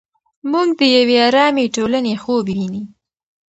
موږ 0.51 0.67
د 0.79 0.81
یوې 0.95 1.17
ارامې 1.27 1.65
ټولنې 1.75 2.13
خوب 2.23 2.45
ویني. 2.57 2.83